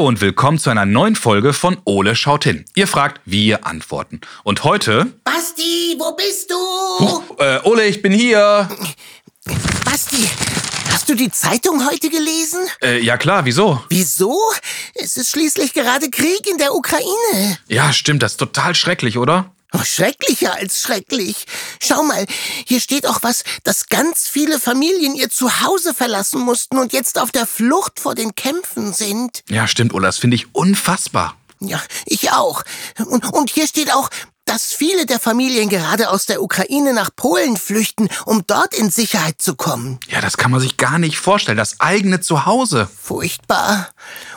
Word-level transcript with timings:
Hallo 0.00 0.08
und 0.08 0.22
willkommen 0.22 0.58
zu 0.58 0.70
einer 0.70 0.86
neuen 0.86 1.14
Folge 1.14 1.52
von 1.52 1.76
Ole 1.84 2.16
schaut 2.16 2.44
hin. 2.44 2.64
Ihr 2.74 2.86
fragt, 2.86 3.20
wir 3.26 3.66
antworten. 3.66 4.22
Und 4.44 4.64
heute... 4.64 5.12
Basti, 5.24 5.94
wo 5.98 6.16
bist 6.16 6.50
du? 6.50 6.54
Huch, 7.04 7.38
äh, 7.38 7.58
Ole, 7.64 7.84
ich 7.84 8.00
bin 8.00 8.10
hier. 8.10 8.66
Basti, 9.84 10.26
hast 10.90 11.06
du 11.06 11.14
die 11.14 11.30
Zeitung 11.30 11.86
heute 11.86 12.08
gelesen? 12.08 12.60
Äh, 12.82 13.00
ja 13.00 13.18
klar, 13.18 13.44
wieso? 13.44 13.84
Wieso? 13.90 14.38
Es 14.94 15.18
ist 15.18 15.32
schließlich 15.32 15.74
gerade 15.74 16.08
Krieg 16.08 16.48
in 16.50 16.56
der 16.56 16.74
Ukraine. 16.74 17.58
Ja, 17.68 17.92
stimmt, 17.92 18.22
das 18.22 18.32
ist 18.32 18.38
total 18.38 18.74
schrecklich, 18.74 19.18
oder? 19.18 19.52
Oh, 19.72 19.84
schrecklicher 19.84 20.54
als 20.54 20.80
schrecklich. 20.80 21.46
Schau 21.80 22.02
mal, 22.02 22.26
hier 22.66 22.80
steht 22.80 23.06
auch 23.06 23.22
was, 23.22 23.44
dass 23.62 23.88
ganz 23.88 24.28
viele 24.28 24.58
Familien 24.58 25.14
ihr 25.14 25.30
Zuhause 25.30 25.94
verlassen 25.94 26.40
mussten 26.40 26.78
und 26.78 26.92
jetzt 26.92 27.18
auf 27.18 27.30
der 27.30 27.46
Flucht 27.46 28.00
vor 28.00 28.16
den 28.16 28.34
Kämpfen 28.34 28.92
sind. 28.92 29.44
Ja, 29.48 29.68
stimmt, 29.68 29.94
Ole, 29.94 30.06
das 30.06 30.18
finde 30.18 30.34
ich 30.34 30.54
unfassbar. 30.54 31.36
Ja, 31.60 31.80
ich 32.06 32.32
auch. 32.32 32.62
Und, 32.98 33.32
und 33.32 33.50
hier 33.50 33.68
steht 33.68 33.92
auch, 33.92 34.08
dass 34.50 34.72
viele 34.74 35.06
der 35.06 35.20
Familien 35.20 35.68
gerade 35.68 36.10
aus 36.10 36.26
der 36.26 36.42
Ukraine 36.42 36.92
nach 36.92 37.14
Polen 37.14 37.56
flüchten, 37.56 38.08
um 38.26 38.42
dort 38.48 38.74
in 38.74 38.90
Sicherheit 38.90 39.40
zu 39.40 39.54
kommen. 39.54 40.00
Ja, 40.08 40.20
das 40.20 40.36
kann 40.38 40.50
man 40.50 40.58
sich 40.58 40.76
gar 40.76 40.98
nicht 40.98 41.18
vorstellen. 41.18 41.56
Das 41.56 41.78
eigene 41.78 42.20
Zuhause. 42.20 42.88
Furchtbar. 43.00 43.90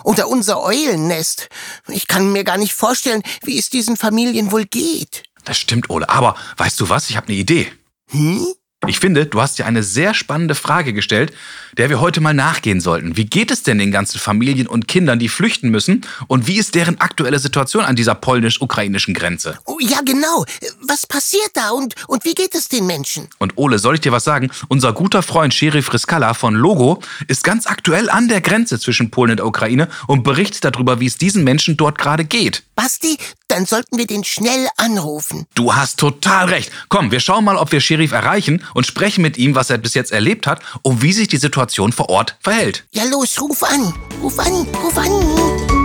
Oder 0.04 0.28
unser 0.28 0.62
Eulennest. 0.62 1.50
Ich 1.88 2.06
kann 2.06 2.32
mir 2.32 2.44
gar 2.44 2.58
nicht 2.58 2.76
vorstellen, 2.76 3.24
wie 3.42 3.58
es 3.58 3.72
diesen 3.72 3.98
Familien 3.98 4.52
wohl 4.52 4.66
geht. 4.66 5.24
Das 5.46 5.58
stimmt, 5.58 5.90
Ole. 5.90 6.08
Aber 6.08 6.36
weißt 6.58 6.80
du 6.80 6.90
was? 6.90 7.10
Ich 7.10 7.18
habe 7.18 7.30
eine 7.30 7.38
Idee. 7.38 7.72
Hm? 8.12 8.46
Ich 8.86 9.00
finde, 9.00 9.26
du 9.26 9.42
hast 9.42 9.60
dir 9.60 9.66
eine 9.66 9.82
sehr 9.82 10.14
spannende 10.14 10.56
Frage 10.56 10.92
gestellt, 10.92 11.32
der 11.78 11.90
wir 11.90 12.02
heute 12.02 12.20
mal 12.20 12.34
nachgehen 12.34 12.82
sollten. 12.82 13.16
Wie 13.16 13.26
geht 13.26 13.50
es 13.50 13.64
denn 13.64 13.78
den 13.78 13.92
ganzen 13.92 14.20
Familien 14.20 14.68
und 14.68 14.90
Kindern, 14.90 15.20
die 15.20 15.30
flüchten 15.30 15.70
müssen? 15.70 16.02
Und 16.28 16.48
wie 16.48 16.58
ist 16.58 16.76
deren 16.76 17.00
aktuelle 17.00 17.40
Situation 17.40 17.86
an 17.86 17.96
dieser 17.96 18.14
polnisch-ukrainischen 18.14 19.14
Grenze? 19.14 19.58
Oh, 19.66 19.78
ja, 19.80 20.02
genau. 20.04 20.46
Was 20.82 21.08
passiert 21.08 21.52
da 21.54 21.72
und, 21.72 21.96
und 22.08 22.26
wie 22.26 22.34
geht 22.34 22.56
es 22.56 22.68
den 22.68 22.86
Menschen? 22.86 23.28
Und 23.40 23.54
Ole, 23.56 23.80
soll 23.80 23.96
ich 23.96 24.02
dir 24.02 24.12
was 24.12 24.26
sagen? 24.26 24.52
Unser 24.68 24.92
guter 24.92 25.24
Freund 25.24 25.54
Sheriff 25.54 25.94
Riskala 25.94 26.34
von 26.34 26.54
Logo 26.54 27.02
ist 27.28 27.44
ganz 27.44 27.68
aktuell 27.68 28.10
an 28.10 28.28
der 28.28 28.42
Grenze 28.42 28.80
zwischen 28.80 29.12
Polen 29.12 29.32
und 29.32 29.38
der 29.38 29.48
Ukraine 29.48 29.88
und 30.08 30.24
berichtet 30.24 30.66
darüber, 30.66 31.00
wie 31.00 31.08
es 31.08 31.18
diesen 31.18 31.46
Menschen 31.46 31.78
dort 31.78 31.98
gerade 31.98 32.26
geht. 32.26 32.64
Basti, 32.76 33.18
dann 33.48 33.66
sollten 33.66 33.98
wir 33.98 34.08
den 34.08 34.24
schnell 34.24 34.68
anrufen. 34.78 35.46
Du 35.54 35.76
hast 35.76 36.00
total 36.00 36.50
recht. 36.50 36.72
Komm, 36.90 37.12
wir 37.12 37.20
schauen 37.20 37.46
mal, 37.46 37.56
ob 37.56 37.72
wir 37.72 37.82
Sheriff 37.82 38.12
erreichen 38.12 38.64
und 38.74 38.88
sprechen 38.88 39.22
mit 39.22 39.38
ihm, 39.38 39.54
was 39.56 39.70
er 39.70 39.78
bis 39.78 39.94
jetzt 39.94 40.12
erlebt 40.12 40.48
hat 40.48 40.62
und 40.82 41.02
wie 41.02 41.14
sich 41.14 41.28
die 41.28 41.38
Situation 41.38 41.92
vor 41.92 42.10
Ort 42.10 42.36
verhält. 42.40 42.86
Ja, 42.92 43.04
los, 43.06 43.40
ruf 43.40 43.64
an. 43.64 43.94
Ruf 44.22 44.40
an, 44.40 44.68
ruf 44.84 44.98
an. 44.98 45.84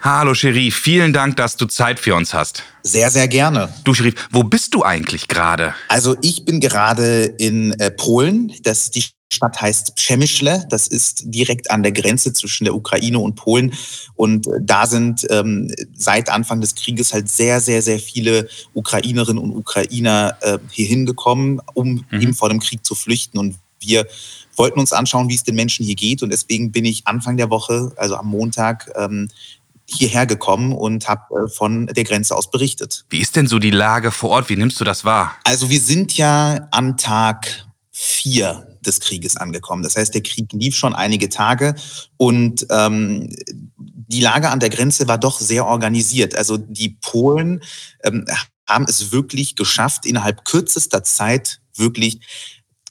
Hallo 0.00 0.34
Sheriff, 0.34 0.76
vielen 0.76 1.12
Dank, 1.12 1.36
dass 1.36 1.56
du 1.56 1.66
Zeit 1.66 1.98
für 1.98 2.14
uns 2.14 2.32
hast. 2.32 2.62
Sehr, 2.84 3.10
sehr 3.10 3.26
gerne. 3.26 3.74
Du 3.82 3.92
Sheriff, 3.92 4.14
wo 4.30 4.44
bist 4.44 4.72
du 4.72 4.84
eigentlich 4.84 5.26
gerade? 5.26 5.74
Also 5.88 6.16
ich 6.22 6.44
bin 6.44 6.60
gerade 6.60 7.24
in 7.24 7.72
äh, 7.80 7.90
Polen. 7.90 8.52
Das, 8.62 8.92
die 8.92 9.04
Stadt 9.32 9.60
heißt 9.60 9.96
Przemyśle. 9.96 10.66
Das 10.70 10.86
ist 10.86 11.22
direkt 11.26 11.70
an 11.70 11.82
der 11.82 11.92
Grenze 11.92 12.32
zwischen 12.32 12.64
der 12.64 12.74
Ukraine 12.74 13.18
und 13.18 13.34
Polen. 13.34 13.72
Und 14.14 14.46
äh, 14.46 14.50
da 14.60 14.86
sind 14.86 15.26
ähm, 15.30 15.72
seit 15.94 16.28
Anfang 16.28 16.60
des 16.60 16.74
Krieges 16.74 17.12
halt 17.12 17.28
sehr, 17.28 17.60
sehr, 17.60 17.82
sehr 17.82 17.98
viele 17.98 18.48
Ukrainerinnen 18.74 19.42
und 19.42 19.56
Ukrainer 19.56 20.36
äh, 20.42 20.58
hier 20.70 20.86
hingekommen, 20.86 21.60
um 21.74 22.04
mhm. 22.10 22.20
eben 22.20 22.34
vor 22.34 22.48
dem 22.48 22.60
Krieg 22.60 22.84
zu 22.84 22.94
flüchten. 22.94 23.38
Und 23.38 23.56
wir 23.80 24.06
wollten 24.56 24.80
uns 24.80 24.92
anschauen, 24.92 25.28
wie 25.28 25.34
es 25.34 25.44
den 25.44 25.56
Menschen 25.56 25.84
hier 25.84 25.96
geht. 25.96 26.22
Und 26.22 26.30
deswegen 26.30 26.72
bin 26.72 26.84
ich 26.84 27.06
Anfang 27.06 27.36
der 27.36 27.50
Woche, 27.50 27.92
also 27.96 28.16
am 28.16 28.28
Montag, 28.28 28.90
ähm, 28.96 29.28
hierher 29.88 30.26
gekommen 30.26 30.72
und 30.72 31.08
habe 31.08 31.46
äh, 31.46 31.48
von 31.48 31.86
der 31.86 32.04
Grenze 32.04 32.34
aus 32.34 32.50
berichtet. 32.50 33.04
Wie 33.08 33.20
ist 33.20 33.36
denn 33.36 33.46
so 33.46 33.58
die 33.58 33.70
Lage 33.70 34.10
vor 34.10 34.30
Ort? 34.30 34.48
Wie 34.48 34.56
nimmst 34.56 34.80
du 34.80 34.84
das 34.84 35.04
wahr? 35.04 35.36
Also 35.44 35.70
wir 35.70 35.80
sind 35.80 36.16
ja 36.16 36.68
am 36.70 36.96
Tag 36.96 37.66
vier 37.92 38.66
des 38.86 39.00
Krieges 39.00 39.36
angekommen. 39.36 39.82
Das 39.82 39.96
heißt, 39.96 40.14
der 40.14 40.22
Krieg 40.22 40.52
lief 40.52 40.76
schon 40.76 40.94
einige 40.94 41.28
Tage 41.28 41.74
und 42.16 42.66
ähm, 42.70 43.28
die 43.76 44.20
Lage 44.20 44.50
an 44.50 44.60
der 44.60 44.70
Grenze 44.70 45.08
war 45.08 45.18
doch 45.18 45.40
sehr 45.40 45.66
organisiert. 45.66 46.36
Also 46.36 46.56
die 46.56 46.96
Polen 47.00 47.62
ähm, 48.04 48.24
haben 48.66 48.86
es 48.88 49.12
wirklich 49.12 49.56
geschafft, 49.56 50.06
innerhalb 50.06 50.44
kürzester 50.44 51.02
Zeit 51.02 51.60
wirklich 51.74 52.20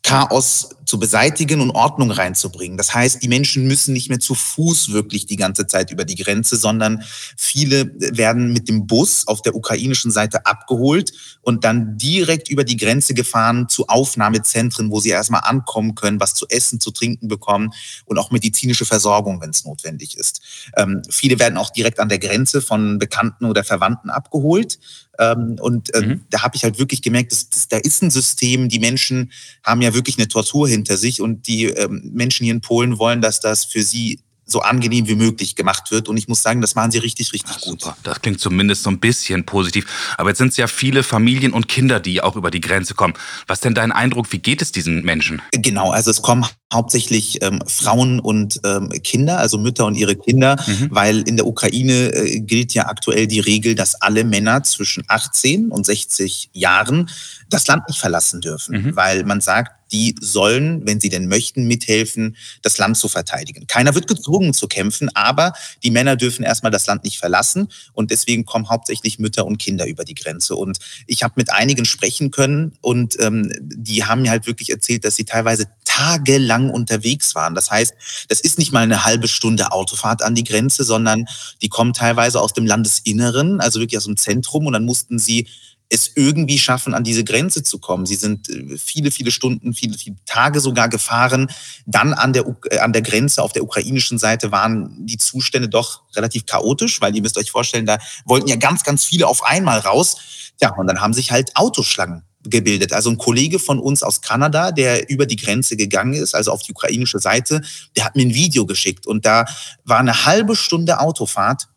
Chaos 0.05 0.69
zu 0.85 0.99
beseitigen 0.99 1.61
und 1.61 1.71
Ordnung 1.71 2.11
reinzubringen. 2.11 2.77
Das 2.77 2.93
heißt, 2.93 3.23
die 3.23 3.27
Menschen 3.27 3.67
müssen 3.67 3.91
nicht 3.91 4.09
mehr 4.09 4.19
zu 4.19 4.35
Fuß 4.35 4.91
wirklich 4.91 5.25
die 5.25 5.35
ganze 5.35 5.65
Zeit 5.65 5.89
über 5.89 6.05
die 6.05 6.13
Grenze, 6.13 6.57
sondern 6.57 7.03
viele 7.35 7.91
werden 7.97 8.53
mit 8.53 8.69
dem 8.69 8.85
Bus 8.85 9.27
auf 9.27 9.41
der 9.41 9.55
ukrainischen 9.55 10.11
Seite 10.11 10.45
abgeholt 10.45 11.11
und 11.41 11.63
dann 11.63 11.97
direkt 11.97 12.49
über 12.49 12.63
die 12.63 12.77
Grenze 12.77 13.15
gefahren 13.15 13.67
zu 13.67 13.87
Aufnahmezentren, 13.87 14.91
wo 14.91 14.99
sie 14.99 15.09
erstmal 15.09 15.41
ankommen 15.41 15.95
können, 15.95 16.19
was 16.19 16.35
zu 16.35 16.45
essen, 16.49 16.79
zu 16.79 16.91
trinken 16.91 17.27
bekommen 17.27 17.71
und 18.05 18.19
auch 18.19 18.29
medizinische 18.29 18.85
Versorgung, 18.85 19.41
wenn 19.41 19.49
es 19.49 19.65
notwendig 19.65 20.17
ist. 20.17 20.41
Ähm, 20.77 21.01
viele 21.09 21.39
werden 21.39 21.57
auch 21.57 21.71
direkt 21.71 21.99
an 21.99 22.09
der 22.09 22.19
Grenze 22.19 22.61
von 22.61 22.99
Bekannten 22.99 23.45
oder 23.45 23.63
Verwandten 23.63 24.11
abgeholt. 24.11 24.77
Ähm, 25.19 25.57
und 25.59 25.93
äh, 25.93 26.01
mhm. 26.01 26.21
da 26.29 26.43
habe 26.43 26.55
ich 26.55 26.63
halt 26.63 26.79
wirklich 26.79 27.01
gemerkt, 27.01 27.31
dass, 27.31 27.49
dass, 27.49 27.67
da 27.67 27.77
ist 27.77 28.01
ein 28.01 28.11
System, 28.11 28.69
die 28.69 28.79
Menschen 28.79 29.31
haben 29.63 29.81
ja 29.81 29.93
wirklich 29.93 30.17
eine 30.17 30.27
Tortur 30.27 30.67
hinter 30.67 30.97
sich 30.97 31.21
und 31.21 31.47
die 31.47 31.65
ähm, 31.65 32.09
Menschen 32.13 32.43
hier 32.43 32.53
in 32.53 32.61
Polen 32.61 32.99
wollen, 32.99 33.21
dass 33.21 33.39
das 33.39 33.65
für 33.65 33.83
sie 33.83 34.19
so 34.45 34.61
angenehm 34.61 35.07
wie 35.07 35.15
möglich 35.15 35.55
gemacht 35.55 35.91
wird. 35.91 36.07
Und 36.07 36.17
ich 36.17 36.27
muss 36.27 36.41
sagen, 36.41 36.61
das 36.61 36.75
machen 36.75 36.91
sie 36.91 36.99
richtig, 36.99 37.33
richtig 37.33 37.55
Ach, 37.57 37.61
gut. 37.61 37.81
Super. 37.81 37.97
Das 38.03 38.21
klingt 38.21 38.39
zumindest 38.39 38.83
so 38.83 38.89
ein 38.89 38.99
bisschen 38.99 39.45
positiv. 39.45 39.85
Aber 40.17 40.29
jetzt 40.29 40.37
sind 40.37 40.49
es 40.49 40.57
ja 40.57 40.67
viele 40.67 41.03
Familien 41.03 41.51
und 41.51 41.67
Kinder, 41.67 41.99
die 41.99 42.21
auch 42.21 42.35
über 42.35 42.51
die 42.51 42.61
Grenze 42.61 42.93
kommen. 42.93 43.15
Was 43.47 43.57
ist 43.57 43.65
denn 43.65 43.73
dein 43.73 43.91
Eindruck? 43.91 44.31
Wie 44.31 44.39
geht 44.39 44.61
es 44.61 44.71
diesen 44.71 45.03
Menschen? 45.03 45.41
Genau, 45.51 45.91
also 45.91 46.11
es 46.11 46.21
kommen 46.21 46.45
hauptsächlich 46.75 47.41
ähm, 47.41 47.59
Frauen 47.65 48.19
und 48.19 48.59
ähm, 48.63 48.89
Kinder, 49.03 49.39
also 49.39 49.57
Mütter 49.57 49.85
und 49.85 49.95
ihre 49.95 50.15
Kinder, 50.15 50.57
mhm. 50.67 50.87
weil 50.91 51.27
in 51.27 51.37
der 51.37 51.47
Ukraine 51.47 52.13
äh, 52.13 52.39
gilt 52.39 52.73
ja 52.73 52.87
aktuell 52.87 53.27
die 53.27 53.39
Regel, 53.39 53.75
dass 53.75 53.95
alle 53.95 54.23
Männer 54.23 54.63
zwischen 54.63 55.03
18 55.07 55.71
und 55.71 55.85
60 55.85 56.51
Jahren 56.53 57.09
das 57.49 57.67
Land 57.67 57.87
nicht 57.87 57.99
verlassen 57.99 58.41
dürfen, 58.41 58.83
mhm. 58.83 58.95
weil 58.95 59.23
man 59.23 59.41
sagt, 59.41 59.71
die 59.91 60.15
sollen, 60.19 60.81
wenn 60.85 60.99
sie 60.99 61.09
denn 61.09 61.27
möchten, 61.27 61.67
mithelfen, 61.67 62.35
das 62.61 62.77
Land 62.77 62.97
zu 62.97 63.07
verteidigen. 63.07 63.67
Keiner 63.67 63.93
wird 63.95 64.07
gezwungen 64.07 64.53
zu 64.53 64.67
kämpfen, 64.67 65.09
aber 65.15 65.53
die 65.83 65.91
Männer 65.91 66.15
dürfen 66.15 66.43
erstmal 66.43 66.71
das 66.71 66.87
Land 66.87 67.03
nicht 67.03 67.17
verlassen 67.17 67.69
und 67.93 68.11
deswegen 68.11 68.45
kommen 68.45 68.69
hauptsächlich 68.69 69.19
Mütter 69.19 69.45
und 69.45 69.57
Kinder 69.57 69.87
über 69.87 70.03
die 70.03 70.15
Grenze. 70.15 70.55
Und 70.55 70.79
ich 71.07 71.23
habe 71.23 71.35
mit 71.37 71.51
einigen 71.51 71.85
sprechen 71.85 72.31
können 72.31 72.73
und 72.81 73.15
ähm, 73.19 73.51
die 73.61 74.03
haben 74.03 74.23
mir 74.23 74.31
halt 74.31 74.47
wirklich 74.47 74.71
erzählt, 74.71 75.05
dass 75.05 75.15
sie 75.15 75.25
teilweise 75.25 75.67
tagelang 75.85 76.64
unterwegs 76.69 77.35
waren. 77.35 77.55
Das 77.55 77.71
heißt, 77.71 77.93
das 78.29 78.39
ist 78.39 78.57
nicht 78.57 78.71
mal 78.71 78.83
eine 78.83 79.05
halbe 79.05 79.27
Stunde 79.27 79.71
Autofahrt 79.71 80.21
an 80.21 80.35
die 80.35 80.43
Grenze, 80.43 80.83
sondern 80.83 81.25
die 81.61 81.69
kommen 81.69 81.93
teilweise 81.93 82.39
aus 82.39 82.53
dem 82.53 82.65
Landesinneren, 82.65 83.61
also 83.61 83.79
wirklich 83.79 83.97
aus 83.97 84.05
dem 84.05 84.17
Zentrum 84.17 84.65
und 84.67 84.73
dann 84.73 84.85
mussten 84.85 85.19
sie 85.19 85.47
es 85.89 86.11
irgendwie 86.15 86.57
schaffen, 86.57 86.93
an 86.93 87.03
diese 87.03 87.23
Grenze 87.23 87.63
zu 87.63 87.79
kommen. 87.79 88.05
Sie 88.05 88.15
sind 88.15 88.49
äh, 88.49 88.77
viele, 88.77 89.11
viele 89.11 89.31
Stunden, 89.31 89.73
viele, 89.73 89.97
viele 89.97 90.15
Tage 90.25 90.59
sogar 90.59 90.89
gefahren. 90.89 91.47
Dann 91.85 92.13
an 92.13 92.33
der, 92.33 92.45
äh, 92.69 92.79
an 92.79 92.91
der 92.91 93.01
Grenze 93.01 93.41
auf 93.43 93.53
der 93.53 93.63
ukrainischen 93.63 94.17
Seite 94.17 94.51
waren 94.51 95.05
die 95.05 95.17
Zustände 95.17 95.69
doch 95.69 96.01
relativ 96.15 96.45
chaotisch, 96.45 97.01
weil 97.01 97.15
ihr 97.15 97.21
müsst 97.21 97.37
euch 97.37 97.51
vorstellen, 97.51 97.85
da 97.85 97.99
wollten 98.25 98.47
ja 98.47 98.55
ganz, 98.55 98.83
ganz 98.83 99.05
viele 99.05 99.27
auf 99.27 99.43
einmal 99.43 99.79
raus. 99.79 100.17
Ja, 100.61 100.73
und 100.75 100.87
dann 100.87 101.01
haben 101.01 101.13
sich 101.13 101.31
halt 101.31 101.55
Autoschlangen 101.55 102.23
gebildet. 102.49 102.93
Also 102.93 103.09
ein 103.09 103.17
Kollege 103.17 103.59
von 103.59 103.79
uns 103.79 104.03
aus 104.03 104.21
Kanada, 104.21 104.71
der 104.71 105.09
über 105.09 105.25
die 105.25 105.35
Grenze 105.35 105.75
gegangen 105.77 106.13
ist, 106.13 106.35
also 106.35 106.51
auf 106.51 106.63
die 106.63 106.71
ukrainische 106.71 107.19
Seite, 107.19 107.61
der 107.95 108.05
hat 108.05 108.15
mir 108.15 108.23
ein 108.25 108.33
Video 108.33 108.65
geschickt 108.65 109.07
und 109.07 109.25
da 109.25 109.45
war 109.83 109.99
eine 109.99 110.25
halbe 110.25 110.55
Stunde 110.55 110.99
Autofahrt 110.99 111.67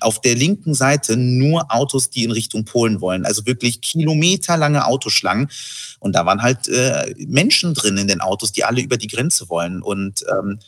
auf 0.00 0.20
der 0.20 0.34
linken 0.34 0.72
Seite 0.74 1.16
nur 1.16 1.72
Autos, 1.72 2.10
die 2.10 2.24
in 2.24 2.30
Richtung 2.30 2.64
Polen 2.64 3.00
wollen. 3.00 3.26
Also 3.26 3.44
wirklich 3.44 3.80
kilometerlange 3.80 4.86
Autoschlangen. 4.86 5.50
Und 5.98 6.14
da 6.14 6.24
waren 6.24 6.42
halt 6.42 6.68
äh, 6.68 7.14
Menschen 7.26 7.74
drin 7.74 7.98
in 7.98 8.08
den 8.08 8.20
Autos, 8.20 8.52
die 8.52 8.64
alle 8.64 8.80
über 8.80 8.96
die 8.96 9.08
Grenze 9.08 9.48
wollen. 9.48 9.82
Und 9.82 10.24
ähm, 10.30 10.58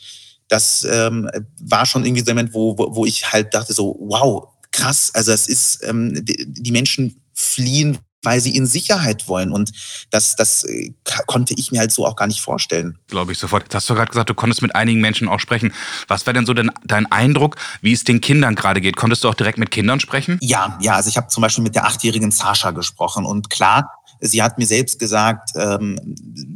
das 0.49 0.85
ähm, 0.89 1.29
war 1.61 1.85
schon 1.85 2.05
irgendwie 2.05 2.23
der 2.23 2.35
Moment, 2.35 2.53
wo, 2.53 2.77
wo, 2.77 2.95
wo 2.95 3.05
ich 3.05 3.31
halt 3.31 3.53
dachte 3.53 3.73
so, 3.73 3.97
wow, 3.99 4.49
krass. 4.71 5.11
Also 5.13 5.31
es 5.31 5.47
ist, 5.47 5.83
ähm, 5.83 6.23
die, 6.25 6.45
die 6.47 6.71
Menschen 6.71 7.21
fliehen 7.33 7.97
weil 8.23 8.39
sie 8.39 8.55
in 8.55 8.65
Sicherheit 8.65 9.27
wollen. 9.27 9.51
Und 9.51 9.71
das, 10.09 10.35
das 10.35 10.63
äh, 10.63 10.93
konnte 11.27 11.53
ich 11.55 11.71
mir 11.71 11.79
halt 11.79 11.91
so 11.91 12.05
auch 12.05 12.15
gar 12.15 12.27
nicht 12.27 12.41
vorstellen. 12.41 12.97
Glaube 13.07 13.31
ich 13.31 13.37
sofort. 13.37 13.63
Jetzt 13.63 13.75
hast 13.75 13.89
du 13.89 13.95
gerade 13.95 14.09
gesagt, 14.09 14.29
du 14.29 14.33
konntest 14.33 14.61
mit 14.61 14.75
einigen 14.75 15.01
Menschen 15.01 15.27
auch 15.27 15.39
sprechen. 15.39 15.73
Was 16.07 16.25
wäre 16.25 16.33
denn 16.33 16.45
so 16.45 16.53
denn 16.53 16.71
dein 16.83 17.11
Eindruck, 17.11 17.55
wie 17.81 17.93
es 17.93 18.03
den 18.03 18.21
Kindern 18.21 18.55
gerade 18.55 18.81
geht? 18.81 18.95
Konntest 18.95 19.23
du 19.23 19.29
auch 19.29 19.35
direkt 19.35 19.57
mit 19.57 19.71
Kindern 19.71 19.99
sprechen? 19.99 20.37
Ja, 20.41 20.77
ja. 20.81 20.95
Also 20.95 21.09
ich 21.09 21.17
habe 21.17 21.27
zum 21.27 21.41
Beispiel 21.41 21.63
mit 21.63 21.75
der 21.75 21.85
achtjährigen 21.85 22.31
Sascha 22.31 22.71
gesprochen. 22.71 23.25
Und 23.25 23.49
klar, 23.49 24.00
Sie 24.23 24.43
hat 24.43 24.59
mir 24.59 24.67
selbst 24.67 24.99
gesagt, 24.99 25.49
ähm, 25.55 25.99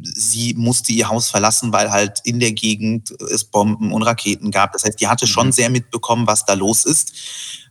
sie 0.03 0.53
musste 0.53 0.91
ihr 0.91 1.09
Haus 1.09 1.29
verlassen, 1.29 1.73
weil 1.73 1.91
halt 1.91 2.21
in 2.23 2.39
der 2.39 2.51
Gegend 2.51 3.11
es 3.31 3.43
Bomben 3.43 3.91
und 3.91 4.03
Raketen 4.03 4.51
gab. 4.51 4.71
Das 4.73 4.83
heißt, 4.83 5.01
die 5.01 5.07
hatte 5.07 5.25
schon 5.25 5.47
mhm. 5.47 5.51
sehr 5.51 5.69
mitbekommen, 5.71 6.27
was 6.27 6.45
da 6.45 6.53
los 6.53 6.85
ist. 6.85 7.13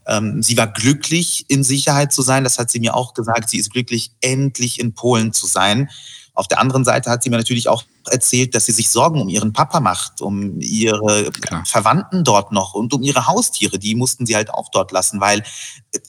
Ähm, 0.07 0.43
sie 0.43 0.57
war 0.57 0.67
glücklich, 0.67 1.45
in 1.49 1.63
Sicherheit 1.63 2.13
zu 2.13 2.23
sein. 2.23 2.43
Das 2.43 2.59
hat 2.59 2.73
sie 2.73 2.81
mir 2.81 2.95
auch 2.95 3.15
gesagt. 3.15 3.49
Sie 3.49 3.59
ist 3.59 3.71
glücklich, 3.71 4.11
endlich 4.21 4.81
in 4.81 4.95
Polen 4.95 5.33
zu 5.33 5.47
sein. 5.47 5.89
Auf 6.35 6.49
der 6.49 6.59
anderen 6.59 6.85
Seite 6.85 7.11
hat 7.11 7.23
sie 7.23 7.31
mir 7.31 7.37
natürlich 7.37 7.69
auch 7.69 7.85
erzählt, 8.11 8.57
dass 8.57 8.67
sie 8.67 8.73
sich 8.73 8.91
Sorgen 8.91 9.21
um 9.21 9.29
ihren 9.29 9.53
Papa 9.53 9.79
macht, 9.79 10.21
um 10.21 10.61
ihre 10.61 11.31
Klar. 11.31 11.65
Verwandten 11.65 12.25
dort 12.25 12.51
noch 12.51 12.75
und 12.75 12.93
um 12.93 13.03
ihre 13.03 13.29
Haustiere. 13.29 13.79
Die 13.79 13.95
mussten 13.95 14.27
sie 14.27 14.35
halt 14.35 14.51
auch 14.51 14.69
dort 14.73 14.91
lassen, 14.91 15.21
weil 15.21 15.45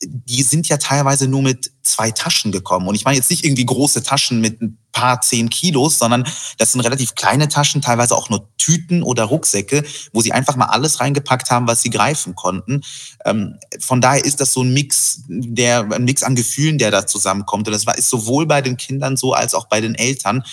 die 0.04 0.44
sind 0.44 0.68
ja 0.68 0.78
teilweise 0.78 1.28
nur 1.28 1.42
mit 1.42 1.72
zwei 1.84 2.12
Taschen 2.12 2.52
gekommen. 2.52 2.88
Und 2.88 2.96
ich 2.96 3.06
meine 3.06 3.18
jetzt 3.18 3.30
nicht 3.30 3.46
irgendwie 3.46 3.66
große 3.66 4.04
Taschen 4.04 4.42
mit 4.42 4.62
ein 4.62 4.78
paar 4.92 5.22
zehn 5.22 5.50
Kilos, 5.50 6.00
sondern 6.00 6.26
das 6.58 6.72
sind 6.72 6.82
relativ 6.82 7.16
kleine 7.16 7.48
Taschen, 7.48 7.82
teilweise 7.82 8.16
auch 8.16 8.30
nur 8.30 8.50
Tüten 8.58 9.04
oder 9.04 9.26
Rucksäcke, 9.26 9.84
wo 10.14 10.22
sie 10.22 10.32
einfach 10.32 10.56
mal 10.56 10.66
alles 10.66 11.00
reingepackt 11.00 11.52
haben, 11.52 11.68
was 11.68 11.82
sie 11.82 11.90
greifen 11.90 12.34
konnten. 12.34 12.82
Ähm, 13.26 13.60
von 13.80 14.02
daher 14.02 14.24
ist 14.24 14.42
das 14.42 14.54
so 14.54 14.64
ein 14.64 14.74
Mix, 14.74 15.24
der, 15.28 15.88
ein 15.92 16.06
Mix 16.06 16.24
an 16.24 16.36
Gefühlen, 16.36 16.78
der 16.78 16.92
da 16.92 17.06
zusammenkommt. 17.06 17.68
Und 17.68 17.74
das 17.74 17.86
ist 17.98 18.10
sowohl 18.10 18.48
bei 18.48 18.62
den 18.62 18.78
Kindern 18.78 19.18
so 19.18 19.34
als 19.34 19.54
auch 19.54 19.68
bei 19.68 19.82
den 19.82 19.96
Eltern. 19.96 20.44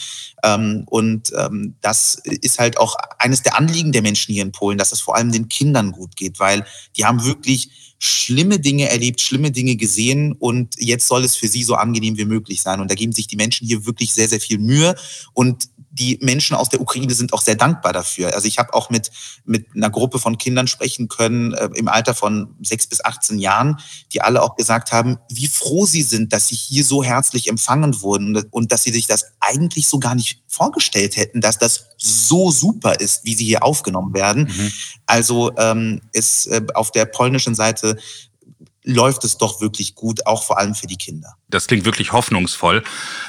Ähm, 0.43 0.85
und 0.87 1.33
ähm, 1.39 1.77
das 1.81 2.17
ist 2.25 2.59
halt 2.59 2.79
auch 2.79 2.97
eines 3.19 3.43
der 3.43 3.57
Anliegen 3.57 3.93
der 3.93 4.03
Menschen 4.03 4.35
hier 4.35 4.43
in 4.43 4.53
Polen, 4.53 4.77
dass 4.77 4.93
es 4.93 5.01
vor 5.01 5.17
allem 5.17 5.33
den 5.33 5.49
Kindern 5.49 5.93
gut 5.93 6.17
geht, 6.17 6.41
weil 6.41 6.67
die 6.97 7.07
haben 7.07 7.25
wirklich 7.25 7.92
schlimme 8.05 8.59
Dinge 8.59 8.89
erlebt, 8.89 9.21
schlimme 9.21 9.53
Dinge 9.53 9.77
gesehen 9.77 10.33
und 10.33 10.75
jetzt 10.77 11.07
soll 11.07 11.23
es 11.23 11.37
für 11.37 11.47
sie 11.47 11.63
so 11.63 11.77
angenehm 11.77 12.19
wie 12.19 12.25
möglich 12.25 12.61
sein. 12.61 12.81
Und 12.81 12.91
da 12.91 12.97
geben 12.97 13.13
sich 13.13 13.29
die 13.29 13.37
Menschen 13.37 13.65
hier 13.65 13.87
wirklich 13.87 14.13
sehr, 14.13 14.29
sehr 14.29 14.41
viel 14.41 14.59
Mühe 14.59 14.97
und 15.35 15.69
die 15.93 16.19
Menschen 16.23 16.57
aus 16.57 16.71
der 16.71 16.81
Ukraine 16.81 17.13
sind 17.15 17.35
auch 17.35 17.43
sehr 17.43 17.55
dankbar 17.55 17.93
dafür. 17.93 18.35
Also 18.35 18.49
ich 18.49 18.59
habe 18.59 18.73
auch 18.73 18.89
mit, 18.89 19.11
mit 19.45 19.67
einer 19.75 19.91
Gruppe 19.91 20.19
von 20.19 20.39
Kindern 20.39 20.67
sprechen 20.67 21.09
können 21.09 21.53
äh, 21.53 21.69
im 21.75 21.87
Alter 21.87 22.15
von 22.15 22.57
sechs 22.63 22.87
bis 22.87 23.05
18 23.05 23.39
Jahren, 23.39 23.79
die 24.13 24.23
alle 24.23 24.43
auch 24.43 24.57
gesagt 24.57 24.93
haben, 24.93 25.19
wie 25.31 25.47
froh 25.47 25.85
sie 25.85 26.03
sind, 26.03 26.33
dass 26.33 26.49
sie 26.49 26.55
hier 26.55 26.85
so 26.85 27.05
herzlich 27.05 27.49
empfangen 27.49 28.01
wurden 28.01 28.37
und, 28.51 28.73
dass 28.73 28.85
sie 28.85 28.93
sich 28.93 29.07
das 29.07 29.27
eigentlich 29.41 29.87
so 29.87 29.99
gar 29.99 30.15
nicht 30.15 30.43
vorgestellt 30.47 31.17
hätten, 31.17 31.43
dass 31.43 31.59
das 31.59 31.89
so 31.99 32.51
super 32.51 32.99
ist, 32.99 33.25
wie 33.25 33.35
sie 33.35 33.45
hier 33.45 33.63
aufgenommen 33.63 34.15
werden. 34.15 34.45
Mhm. 34.45 34.73
Also 35.05 35.53
ähm, 35.59 36.01
ist 36.13 36.47
äh, 36.47 36.63
auf 36.75 36.91
der 36.91 37.05
polnischen 37.05 37.55
Seite 37.55 37.99
läuft 38.85 39.25
es 39.25 39.39
doch 39.39 39.61
wirklich 39.61 39.95
gut, 39.95 40.27
auch 40.27 40.43
vor 40.43 40.59
allem 40.59 40.75
für 40.75 40.87
die 40.87 40.97
Kinder. 40.97 41.37
Das 41.49 41.67
klingt 41.67 41.85
wirklich 41.85 42.13
hoffnungsvoll. 42.13 42.83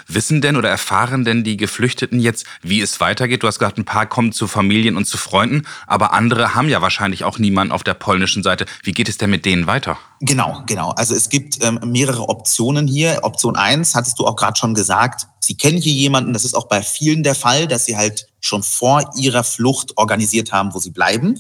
Wissen 0.08 0.42
denn 0.42 0.56
oder 0.56 0.70
erfahren 0.70 1.26
denn 1.26 1.44
die 1.44 1.58
Geflüchteten 1.58 2.20
jetzt, 2.20 2.46
wie 2.62 2.82
es 2.82 3.00
weitergeht? 3.00 3.44
Du 3.44 3.48
hast 3.48 3.60
gesagt, 3.60 3.78
ein 3.78 3.86
paar 3.86 4.08
kommen 4.08 4.32
zu 4.32 4.48
Familien 4.48 4.98
und 4.98 5.06
zu 5.06 5.18
Freunden, 5.18 5.68
aber 5.86 6.14
andere 6.14 6.56
haben 6.56 6.70
ja 6.70 6.82
wahrscheinlich 6.82 7.24
auch 7.24 7.38
niemanden 7.38 7.72
auf 7.72 7.84
der 7.84 7.94
polnischen 7.94 8.42
Seite. 8.42 8.66
Wie 8.82 8.94
geht 8.94 9.10
es 9.10 9.18
denn 9.18 9.30
mit 9.30 9.46
denen 9.46 9.68
weiter? 9.68 9.98
Genau, 10.22 10.64
genau. 10.66 10.92
Also 10.92 11.14
es 11.14 11.30
gibt 11.30 11.64
ähm, 11.64 11.80
mehrere 11.86 12.30
Optionen 12.30 12.88
hier. 12.88 13.20
Option 13.24 13.56
eins 13.56 13.94
hattest 13.94 14.18
du 14.20 14.26
auch 14.26 14.36
gerade 14.36 14.58
schon 14.58 14.74
gesagt. 14.74 15.28
Sie 15.40 15.58
kennen 15.58 15.78
hier 15.78 15.94
jemanden, 15.94 16.34
das 16.34 16.46
ist 16.46 16.56
auch 16.56 16.68
bei 16.68 16.82
vielen 16.82 17.24
der 17.24 17.36
Fall, 17.36 17.68
dass 17.68 17.86
sie 17.86 17.98
halt 17.98 18.28
schon 18.40 18.64
vor 18.64 19.12
ihrer 19.18 19.44
Flucht 19.44 19.98
organisiert 19.98 20.52
haben, 20.52 20.74
wo 20.74 20.80
sie 20.80 20.92
bleiben. 20.92 21.38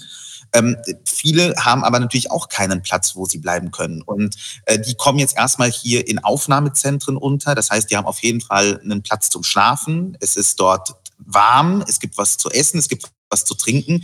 Ähm, 0.53 0.77
viele 1.05 1.55
haben 1.57 1.83
aber 1.83 2.00
natürlich 2.00 2.31
auch 2.31 2.50
keinen 2.50 2.81
Platz, 2.81 3.15
wo 3.15 3.25
sie 3.25 3.39
bleiben 3.39 3.71
können. 3.71 4.01
Und 4.01 4.35
äh, 4.65 4.79
die 4.79 4.95
kommen 4.95 5.19
jetzt 5.19 5.38
erstmal 5.38 5.71
hier 5.71 6.07
in 6.07 6.19
Aufnahmezentren 6.19 7.17
unter. 7.17 7.55
Das 7.55 7.69
heißt, 7.69 7.89
die 7.89 7.97
haben 7.97 8.05
auf 8.05 8.19
jeden 8.19 8.41
Fall 8.41 8.79
einen 8.83 9.03
Platz 9.03 9.29
zum 9.29 9.44
Schlafen. 9.44 10.17
Es 10.19 10.35
ist 10.35 10.59
dort 10.59 10.95
warm, 11.17 11.83
es 11.88 12.00
gibt 12.00 12.17
was 12.17 12.38
zu 12.38 12.50
essen, 12.50 12.79
es 12.79 12.88
gibt 12.88 13.09
was 13.29 13.45
zu 13.45 13.55
trinken. 13.55 14.03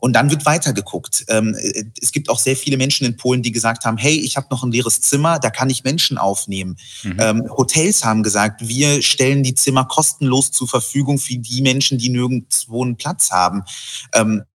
Und 0.00 0.12
dann 0.12 0.30
wird 0.30 0.46
weitergeguckt. 0.46 1.24
Ähm, 1.28 1.56
es 2.00 2.12
gibt 2.12 2.28
auch 2.28 2.38
sehr 2.38 2.56
viele 2.56 2.76
Menschen 2.76 3.04
in 3.04 3.16
Polen, 3.16 3.42
die 3.42 3.50
gesagt 3.50 3.84
haben, 3.84 3.96
hey, 3.96 4.14
ich 4.14 4.36
habe 4.36 4.46
noch 4.50 4.62
ein 4.62 4.70
leeres 4.70 5.00
Zimmer, 5.00 5.40
da 5.40 5.50
kann 5.50 5.70
ich 5.70 5.82
Menschen 5.82 6.18
aufnehmen. 6.18 6.76
Mhm. 7.02 7.16
Ähm, 7.18 7.50
Hotels 7.50 8.04
haben 8.04 8.22
gesagt, 8.22 8.66
wir 8.66 9.02
stellen 9.02 9.42
die 9.42 9.54
Zimmer 9.54 9.86
kostenlos 9.86 10.52
zur 10.52 10.68
Verfügung 10.68 11.18
für 11.18 11.36
die 11.36 11.62
Menschen, 11.62 11.98
die 11.98 12.10
nirgendwo 12.10 12.84
einen 12.84 12.96
Platz 12.96 13.32
haben. 13.32 13.64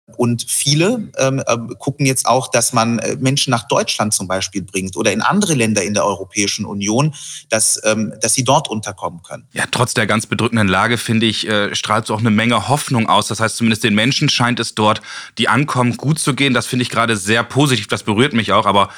Ähm, 0.09 0.15
und 0.17 0.45
viele 0.49 1.09
ähm, 1.17 1.43
äh, 1.47 1.57
gucken 1.79 2.07
jetzt 2.07 2.27
auch, 2.27 2.49
dass 2.51 2.73
man 2.73 2.99
äh, 2.99 3.17
Menschen 3.17 3.51
nach 3.51 3.69
Deutschland 3.69 4.13
zum 4.15 4.29
Beispiel 4.29 4.63
bringt 4.63 4.97
oder 4.97 5.13
in 5.13 5.23
andere 5.23 5.55
Länder 5.55 5.83
in 5.83 5.95
der 5.95 6.05
Europäischen 6.05 6.65
Union, 6.65 7.15
dass, 7.49 7.81
ähm, 7.85 8.13
dass 8.21 8.35
sie 8.35 8.45
dort 8.45 8.69
unterkommen 8.69 9.23
können. 9.23 9.47
Ja, 9.53 9.65
trotz 9.71 9.95
der 9.95 10.07
ganz 10.07 10.27
bedrückenden 10.27 10.69
Lage, 10.69 10.99
finde 10.99 11.27
ich, 11.27 11.47
äh, 11.47 11.75
strahlt 11.75 12.05
es 12.05 12.11
auch 12.11 12.21
eine 12.21 12.31
Menge 12.31 12.69
Hoffnung 12.69 13.09
aus. 13.09 13.29
Das 13.29 13.41
heißt, 13.41 13.57
zumindest 13.57 13.85
den 13.85 13.95
Menschen 13.95 14.29
scheint 14.29 14.61
es 14.61 14.75
dort, 14.75 15.01
die 15.39 15.49
ankommen, 15.49 15.97
gut 15.97 16.19
zu 16.19 16.35
gehen. 16.35 16.55
Das 16.55 16.67
finde 16.67 16.83
ich 16.83 16.91
gerade 16.91 17.17
sehr 17.17 17.43
positiv. 17.45 17.87
Das 17.87 18.03
berührt 18.03 18.33
mich 18.33 18.53
auch. 18.53 18.67
Aber 18.67 18.89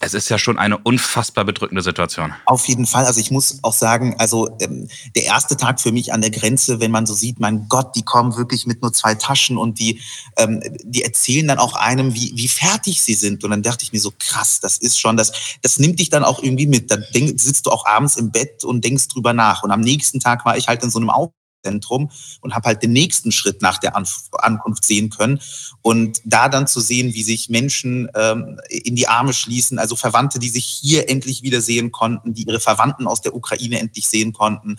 es 0.00 0.14
ist 0.14 0.28
ja 0.28 0.38
schon 0.38 0.58
eine 0.58 0.78
unfassbar 0.78 1.44
bedrückende 1.44 1.82
Situation. 1.82 2.32
Auf 2.46 2.66
jeden 2.66 2.86
Fall. 2.86 3.06
Also 3.06 3.20
ich 3.20 3.30
muss 3.30 3.58
auch 3.62 3.72
sagen, 3.72 4.16
also 4.18 4.56
ähm, 4.60 4.88
der 5.14 5.24
erste 5.24 5.56
Tag 5.56 5.80
für 5.80 5.92
mich 5.92 6.12
an 6.12 6.20
der 6.20 6.30
Grenze, 6.30 6.80
wenn 6.80 6.90
man 6.90 7.06
so 7.06 7.14
sieht, 7.14 7.40
mein 7.40 7.68
Gott, 7.68 7.94
die 7.96 8.02
kommen 8.02 8.36
wirklich 8.36 8.66
mit 8.66 8.82
nur 8.82 8.92
zwei 8.92 9.14
Taschen 9.14 9.56
und 9.56 9.78
die, 9.78 10.00
ähm, 10.36 10.62
die 10.84 11.02
erzählen 11.02 11.46
dann 11.48 11.58
auch 11.58 11.74
einem, 11.74 12.14
wie, 12.14 12.32
wie 12.34 12.48
fertig 12.48 13.02
sie 13.02 13.14
sind. 13.14 13.44
Und 13.44 13.50
dann 13.50 13.62
dachte 13.62 13.84
ich 13.84 13.92
mir 13.92 14.00
so, 14.00 14.12
krass, 14.18 14.60
das 14.60 14.78
ist 14.78 14.98
schon, 14.98 15.16
das, 15.16 15.32
das 15.62 15.78
nimmt 15.78 16.00
dich 16.00 16.10
dann 16.10 16.24
auch 16.24 16.42
irgendwie 16.42 16.66
mit. 16.66 16.90
Dann 16.90 17.04
denk, 17.14 17.40
sitzt 17.40 17.66
du 17.66 17.70
auch 17.70 17.86
abends 17.86 18.16
im 18.16 18.30
Bett 18.30 18.64
und 18.64 18.84
denkst 18.84 19.08
drüber 19.08 19.32
nach. 19.32 19.62
Und 19.62 19.70
am 19.70 19.80
nächsten 19.80 20.20
Tag 20.20 20.44
war 20.44 20.56
ich 20.56 20.68
halt 20.68 20.82
in 20.82 20.90
so 20.90 20.98
einem 20.98 21.10
Auf 21.10 21.30
Zentrum 21.62 22.10
und 22.40 22.54
habe 22.54 22.66
halt 22.66 22.82
den 22.82 22.92
nächsten 22.92 23.32
Schritt 23.32 23.62
nach 23.62 23.78
der 23.78 23.94
Ankunft 23.96 24.84
sehen 24.84 25.10
können. 25.10 25.40
Und 25.80 26.20
da 26.24 26.48
dann 26.48 26.66
zu 26.66 26.80
sehen, 26.80 27.14
wie 27.14 27.22
sich 27.22 27.48
Menschen 27.48 28.08
ähm, 28.14 28.60
in 28.68 28.96
die 28.96 29.08
Arme 29.08 29.32
schließen, 29.32 29.78
also 29.78 29.96
Verwandte, 29.96 30.38
die 30.38 30.48
sich 30.48 30.64
hier 30.64 31.08
endlich 31.08 31.42
wieder 31.42 31.60
sehen 31.60 31.92
konnten, 31.92 32.34
die 32.34 32.44
ihre 32.44 32.60
Verwandten 32.60 33.06
aus 33.06 33.20
der 33.20 33.34
Ukraine 33.34 33.78
endlich 33.78 34.08
sehen 34.08 34.32
konnten, 34.32 34.76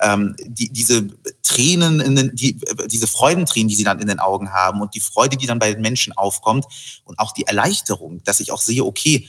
ähm, 0.00 0.34
die, 0.44 0.70
diese 0.70 1.08
Tränen, 1.42 2.00
in 2.00 2.16
den, 2.16 2.34
die, 2.34 2.58
diese 2.90 3.06
Freudentränen, 3.06 3.68
die 3.68 3.74
sie 3.74 3.84
dann 3.84 4.00
in 4.00 4.08
den 4.08 4.18
Augen 4.18 4.52
haben 4.52 4.80
und 4.80 4.94
die 4.94 5.00
Freude, 5.00 5.36
die 5.36 5.46
dann 5.46 5.58
bei 5.58 5.72
den 5.72 5.82
Menschen 5.82 6.12
aufkommt 6.12 6.66
und 7.04 7.18
auch 7.18 7.32
die 7.32 7.46
Erleichterung, 7.46 8.22
dass 8.24 8.40
ich 8.40 8.52
auch 8.52 8.60
sehe, 8.60 8.84
okay, 8.84 9.28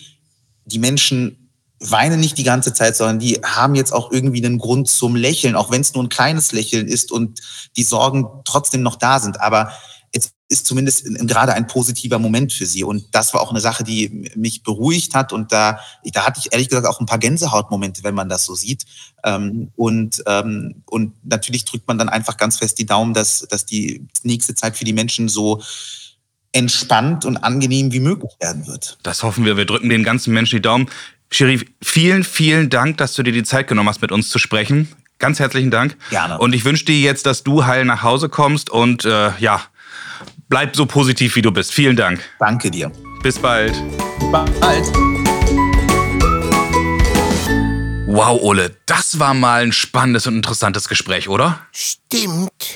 die 0.66 0.80
Menschen 0.80 1.47
weinen 1.80 2.20
nicht 2.20 2.38
die 2.38 2.44
ganze 2.44 2.74
Zeit, 2.74 2.96
sondern 2.96 3.20
die 3.20 3.36
haben 3.44 3.76
jetzt 3.76 3.94
auch 3.94 4.12
irgendwie 4.12 4.44
einen 4.44 4.58
Grund 4.58 4.88
zum 4.90 5.16
Lächeln, 5.16 5.56
auch 5.56 5.72
wenn 5.72 5.82
es 5.82 5.94
nur 5.94 6.04
ein 6.04 6.10
kleines 6.10 6.52
Lächeln 6.52 6.88
ist 6.88 7.12
und 7.12 7.40
die 7.76 7.84
Sorgen 7.84 8.28
trotzdem 8.46 8.82
noch 8.82 8.96
da 8.96 9.20
sind. 9.20 9.40
Aber 9.42 9.72
es 10.12 10.32
ist 10.50 10.66
zumindest 10.66 11.06
gerade 11.28 11.54
ein 11.54 11.68
positiver 11.68 12.20
Moment 12.20 12.54
für 12.54 12.66
sie. 12.66 12.84
Und 12.84 13.14
das 13.14 13.34
war 13.34 13.42
auch 13.42 13.52
eine 13.52 13.60
Sache, 13.60 13.84
die 13.84 14.32
mich 14.36 14.64
beruhigt 14.64 15.14
hat. 15.14 15.34
Und 15.34 15.52
da, 15.52 15.80
da 16.06 16.26
hatte 16.26 16.40
ich 16.44 16.52
ehrlich 16.52 16.70
gesagt 16.70 16.88
auch 16.88 17.00
ein 17.00 17.06
paar 17.06 17.20
Gänsehautmomente, 17.20 18.04
wenn 18.04 18.16
man 18.16 18.30
das 18.30 18.46
so 18.46 18.56
sieht. 18.56 18.86
Ähm, 19.24 19.72
und, 19.76 20.24
ähm, 20.26 20.84
und 20.86 21.14
natürlich 21.24 21.66
drückt 21.66 21.88
man 21.88 21.98
dann 21.98 22.10
einfach 22.10 22.38
ganz 22.38 22.58
fest 22.58 22.80
die 22.80 22.86
Daumen, 22.86 23.14
dass, 23.14 23.46
dass 23.50 23.66
die 23.66 24.08
nächste 24.24 24.56
Zeit 24.56 24.78
für 24.78 24.86
die 24.86 24.94
Menschen 24.94 25.30
so 25.30 25.62
entspannt 26.54 27.26
und 27.26 27.38
angenehm 27.38 27.92
wie 27.92 28.00
möglich 28.00 28.32
werden 28.40 28.66
wird. 28.68 28.98
Das 29.04 29.22
hoffen 29.22 29.46
wir. 29.46 29.58
Wir 29.58 29.66
drücken 29.66 29.90
den 29.90 30.04
ganzen 30.04 30.34
Menschen 30.34 30.56
die 30.56 30.62
Daumen. 30.62 30.90
Sherif, 31.30 31.66
vielen, 31.82 32.24
vielen 32.24 32.70
Dank, 32.70 32.98
dass 32.98 33.14
du 33.14 33.24
dir 33.24 33.34
die 33.34 33.44
Zeit 33.44 33.68
genommen 33.68 33.90
hast, 33.90 34.02
mit 34.02 34.12
uns 34.12 34.30
zu 34.30 34.40
sprechen. 34.40 34.88
Ganz 35.20 35.40
herzlichen 35.40 35.72
Dank. 35.72 35.98
Gerne. 36.10 36.38
Und 36.38 36.54
ich 36.54 36.64
wünsche 36.64 36.86
dir 36.86 37.00
jetzt, 37.00 37.26
dass 37.26 37.44
du 37.44 37.66
heil 37.66 37.86
nach 37.86 38.04
Hause 38.04 38.30
kommst 38.30 38.70
und 38.70 39.04
äh, 39.04 39.32
ja, 39.40 39.62
bleib 40.48 40.76
so 40.76 40.86
positiv, 40.86 41.36
wie 41.36 41.42
du 41.42 41.52
bist. 41.52 41.74
Vielen 41.74 41.96
Dank. 41.96 42.22
Danke 42.40 42.72
dir. 42.72 42.92
Bis 43.24 43.40
bald. 43.40 43.74
Bis 44.20 44.32
bald. 44.32 44.86
Wow, 48.10 48.42
Ole, 48.42 48.76
das 48.86 49.20
war 49.20 49.34
mal 49.34 49.64
ein 49.64 49.74
spannendes 49.74 50.28
und 50.28 50.36
interessantes 50.36 50.88
Gespräch, 50.88 51.28
oder? 51.28 51.60
Stimmt. 51.74 52.07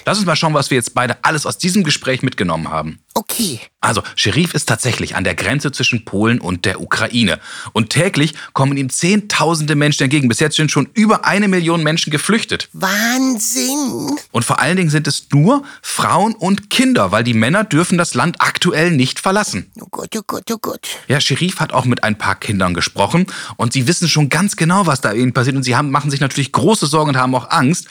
Lass 0.05 0.17
uns 0.17 0.25
mal 0.25 0.35
schauen, 0.35 0.53
was 0.53 0.69
wir 0.69 0.75
jetzt 0.75 0.93
beide 0.93 1.23
alles 1.23 1.45
aus 1.45 1.57
diesem 1.57 1.83
Gespräch 1.83 2.21
mitgenommen 2.21 2.69
haben. 2.69 2.99
Okay. 3.13 3.59
Also, 3.81 4.03
Scherif 4.15 4.53
ist 4.53 4.69
tatsächlich 4.69 5.15
an 5.15 5.23
der 5.23 5.35
Grenze 5.35 5.71
zwischen 5.71 6.05
Polen 6.05 6.39
und 6.39 6.65
der 6.65 6.81
Ukraine. 6.81 7.39
Und 7.73 7.89
täglich 7.89 8.33
kommen 8.53 8.77
ihm 8.77 8.89
Zehntausende 8.89 9.75
Menschen 9.75 10.03
entgegen. 10.03 10.27
Bis 10.27 10.39
jetzt 10.39 10.55
sind 10.55 10.71
schon 10.71 10.87
über 10.93 11.25
eine 11.25 11.47
Million 11.47 11.83
Menschen 11.83 12.11
geflüchtet. 12.11 12.69
Wahnsinn. 12.73 14.17
Und 14.31 14.45
vor 14.45 14.59
allen 14.59 14.77
Dingen 14.77 14.89
sind 14.89 15.07
es 15.07 15.27
nur 15.31 15.63
Frauen 15.81 16.35
und 16.35 16.69
Kinder, 16.69 17.11
weil 17.11 17.23
die 17.23 17.33
Männer 17.33 17.63
dürfen 17.63 17.97
das 17.97 18.13
Land 18.13 18.37
aktuell 18.39 18.91
nicht 18.91 19.19
verlassen. 19.19 19.71
Oh 19.81 19.87
Gott, 19.89 20.15
oh 20.15 20.21
Gott, 20.25 20.49
oh 20.51 20.57
Gott. 20.61 20.87
Ja, 21.07 21.19
Scherif 21.19 21.59
hat 21.59 21.73
auch 21.73 21.85
mit 21.85 22.03
ein 22.03 22.17
paar 22.17 22.35
Kindern 22.35 22.73
gesprochen 22.73 23.25
und 23.57 23.73
sie 23.73 23.87
wissen 23.87 24.07
schon 24.07 24.29
ganz 24.29 24.55
genau, 24.55 24.85
was 24.85 25.01
da 25.01 25.11
ihnen 25.11 25.33
passiert. 25.33 25.55
Und 25.55 25.63
sie 25.63 25.75
haben, 25.75 25.89
machen 25.89 26.11
sich 26.11 26.21
natürlich 26.21 26.51
große 26.51 26.85
Sorgen 26.85 27.09
und 27.09 27.17
haben 27.17 27.35
auch 27.35 27.49
Angst. 27.49 27.87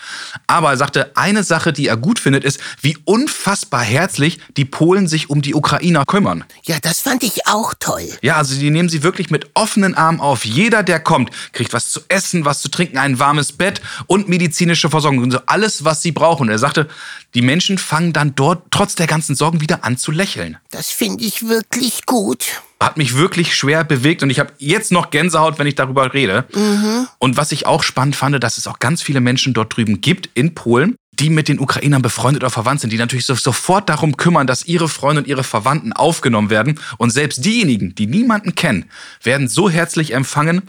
Aber 0.47 0.70
er 0.70 0.76
sagte, 0.76 1.16
ein 1.16 1.30
eine 1.31 1.45
Sache, 1.45 1.73
die 1.73 1.87
er 1.87 1.97
gut 1.97 2.19
findet, 2.19 2.45
ist, 2.45 2.61
wie 2.83 2.99
unfassbar 3.05 3.83
herzlich 3.83 4.39
die 4.57 4.65
Polen 4.65 5.09
sich 5.09 5.31
um 5.31 5.43
die 5.43 5.55
Ukrainer 5.55 6.05
kümmern. 6.05 6.45
Ja, 6.65 6.79
das 6.81 7.01
fand 7.01 7.23
ich 7.23 7.47
auch 7.47 7.75
toll. 7.79 8.09
Ja, 8.23 8.37
also 8.37 8.55
die 8.55 8.71
nehmen 8.71 8.89
sie 8.89 9.03
wirklich 9.03 9.31
mit 9.31 9.51
offenen 9.55 9.95
Armen 9.95 10.21
auf. 10.21 10.45
Jeder, 10.45 10.83
der 10.83 11.01
kommt, 11.01 11.31
kriegt 11.53 11.73
was 11.73 11.91
zu 11.91 12.01
essen, 12.09 12.45
was 12.45 12.61
zu 12.61 12.69
trinken, 12.69 12.99
ein 12.99 13.19
warmes 13.19 13.53
Bett 13.53 13.81
und 14.07 14.29
medizinische 14.29 14.91
Versorgung. 14.91 15.25
Also 15.25 15.41
alles, 15.47 15.85
was 15.85 16.03
sie 16.03 16.13
brauchen. 16.13 16.43
Und 16.43 16.51
er 16.51 16.59
sagte, 16.59 16.89
die 17.35 17.43
Menschen 17.43 17.79
fangen 17.79 18.13
dann 18.13 18.35
dort 18.35 18.65
trotz 18.71 18.95
der 18.95 19.07
ganzen 19.07 19.35
Sorgen 19.35 19.61
wieder 19.61 19.85
an 19.85 19.97
zu 19.97 20.11
lächeln. 20.11 20.59
Das 20.71 20.91
finde 20.91 21.25
ich 21.25 21.49
wirklich 21.49 22.07
gut. 22.07 22.63
Hat 22.81 22.97
mich 22.97 23.15
wirklich 23.15 23.55
schwer 23.55 23.85
bewegt 23.85 24.23
und 24.23 24.31
ich 24.31 24.39
habe 24.41 24.53
jetzt 24.59 24.91
noch 24.91 25.11
Gänsehaut, 25.11 25.59
wenn 25.59 25.67
ich 25.67 25.75
darüber 25.75 26.15
rede. 26.15 26.47
Mhm. 26.55 27.07
Und 27.19 27.37
was 27.37 27.53
ich 27.53 27.67
auch 27.67 27.83
spannend 27.83 28.17
fand, 28.17 28.43
dass 28.43 28.57
es 28.57 28.67
auch 28.67 28.79
ganz 28.79 29.03
viele 29.03 29.21
Menschen 29.21 29.53
dort 29.53 29.77
drüben 29.77 30.01
gibt 30.01 30.31
in 30.35 30.55
Polen, 30.55 30.97
die 31.21 31.31
mit 31.31 31.49
den 31.49 31.61
Ukrainern 31.61 32.03
befreundet 32.03 32.43
oder 32.43 32.50
verwandt 32.50 32.81
sind, 32.81 32.93
die 32.93 32.99
natürlich 32.99 33.27
so, 33.27 33.35
sofort 33.35 33.89
darum 33.89 34.17
kümmern, 34.17 34.47
dass 34.47 34.67
ihre 34.67 34.89
Freunde 34.89 35.23
und 35.23 35.29
ihre 35.29 35.45
Verwandten 35.45 35.93
aufgenommen 35.93 36.50
werden. 36.50 36.81
Und 36.97 37.11
selbst 37.11 37.45
diejenigen, 37.45 37.95
die 37.95 38.07
niemanden 38.07 38.55
kennen, 38.55 38.87
werden 39.23 39.47
so 39.47 39.69
herzlich 39.69 40.15
empfangen, 40.15 40.62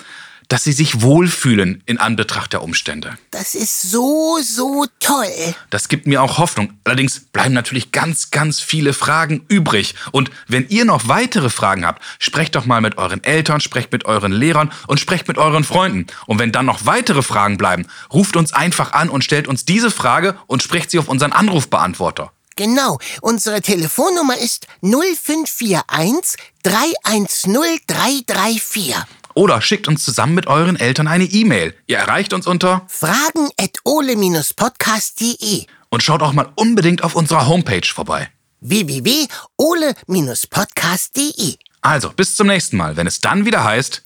dass 0.52 0.66
sie 0.66 0.74
sich 0.74 1.02
wohlfühlen 1.02 1.82
in 1.86 1.98
Anbetracht 1.98 2.52
der 2.52 2.62
Umstände. 2.62 3.18
Das 3.32 3.56
ist 3.56 3.84
so, 3.84 4.38
so 4.44 4.86
toll. 5.00 5.56
Das 5.70 5.88
gibt 5.88 6.08
mir 6.08 6.22
auch 6.22 6.40
Hoffnung. 6.40 6.74
Allerdings 6.84 7.22
bleiben 7.22 7.54
natürlich 7.54 7.94
ganz, 7.94 8.32
ganz 8.32 8.60
viele 8.60 8.92
Fragen 8.92 9.46
übrig. 9.48 9.96
Und 10.12 10.30
wenn 10.50 10.68
ihr 10.68 10.84
noch 10.84 11.08
weitere 11.08 11.50
Fragen 11.50 11.86
habt, 11.86 12.04
sprecht 12.20 12.56
doch 12.56 12.66
mal 12.66 12.82
mit 12.82 12.98
euren 12.98 13.24
Eltern, 13.24 13.62
sprecht 13.62 13.94
mit 13.94 14.04
euren 14.04 14.34
Lehrern 14.34 14.74
und 14.88 15.00
sprecht 15.00 15.30
mit 15.30 15.38
euren 15.38 15.64
Freunden. 15.64 16.08
Und 16.26 16.38
wenn 16.40 16.52
dann 16.52 16.66
noch 16.66 16.86
weitere 16.86 17.22
Fragen 17.22 17.56
bleiben, 17.56 17.88
ruft 18.12 18.36
uns 18.36 18.52
einfach 18.52 18.92
an 18.92 19.10
und 19.10 19.24
stellt 19.24 19.48
uns 19.48 19.64
diese 19.64 19.90
Frage 19.90 20.38
und 20.48 20.62
sprecht 20.62 20.92
sie 20.92 21.00
auf 21.00 21.08
unseren 21.08 21.32
Anrufbeantworter. 21.32 22.34
Genau, 22.58 23.00
unsere 23.22 23.62
Telefonnummer 23.62 24.38
ist 24.38 24.68
0541 24.82 26.36
310 26.64 27.80
334. 27.88 28.96
Oder 29.34 29.62
schickt 29.62 29.88
uns 29.88 30.04
zusammen 30.04 30.36
mit 30.36 30.48
euren 30.48 30.76
Eltern 30.80 31.08
eine 31.08 31.24
E-Mail. 31.26 31.74
Ihr 31.88 31.98
erreicht 31.98 32.34
uns 32.34 32.48
unter 32.48 32.86
Fragen 32.88 33.50
at 33.58 33.78
ole-podcast.de 33.86 35.66
und 35.90 36.04
schaut 36.04 36.22
auch 36.22 36.34
mal 36.34 36.52
unbedingt 36.56 37.04
auf 37.04 37.16
unserer 37.16 37.48
Homepage 37.48 37.88
vorbei. 37.88 38.30
www.ole-podcast.de 38.62 41.56
Also, 41.82 42.10
bis 42.12 42.36
zum 42.36 42.48
nächsten 42.48 42.78
Mal, 42.78 42.96
wenn 42.98 43.08
es 43.08 43.22
dann 43.22 43.46
wieder 43.46 43.64
heißt 43.64 44.04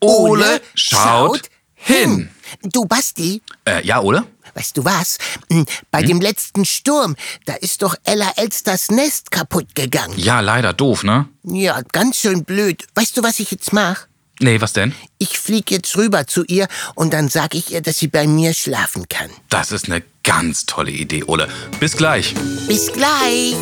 Ole 0.00 0.60
schaut 0.74 1.42
hin. 1.74 2.30
Du 2.62 2.84
Basti, 2.84 3.42
Äh, 3.64 3.84
ja, 3.86 4.00
Ole? 4.00 4.24
weißt 4.54 4.76
du 4.76 4.84
was? 4.84 5.18
Hm, 5.50 5.66
Bei 5.90 6.02
dem 6.02 6.20
letzten 6.20 6.64
Sturm, 6.64 7.16
da 7.44 7.54
ist 7.54 7.82
doch 7.82 7.94
Ella 8.04 8.32
Elsters 8.36 8.90
Nest 8.90 9.30
kaputt 9.30 9.74
gegangen. 9.74 10.14
Ja, 10.16 10.40
leider 10.40 10.72
doof, 10.72 11.02
ne? 11.04 11.28
Ja, 11.44 11.80
ganz 11.92 12.16
schön 12.18 12.44
blöd. 12.44 12.86
Weißt 12.94 13.16
du, 13.16 13.22
was 13.22 13.40
ich 13.40 13.50
jetzt 13.50 13.72
mache? 13.72 14.06
Nee, 14.40 14.60
was 14.60 14.72
denn? 14.74 14.94
Ich 15.18 15.38
flieg 15.38 15.70
jetzt 15.70 15.96
rüber 15.96 16.26
zu 16.26 16.44
ihr 16.44 16.68
und 16.94 17.14
dann 17.14 17.28
sag 17.28 17.54
ich 17.54 17.72
ihr, 17.72 17.80
dass 17.80 17.98
sie 17.98 18.08
bei 18.08 18.26
mir 18.26 18.52
schlafen 18.52 19.08
kann. 19.08 19.30
Das 19.48 19.72
ist 19.72 19.86
eine 19.86 20.02
ganz 20.22 20.66
tolle 20.66 20.90
Idee, 20.90 21.24
Ole. 21.24 21.48
Bis 21.80 21.96
gleich. 21.96 22.34
Bis 22.66 22.92
gleich. 22.92 23.56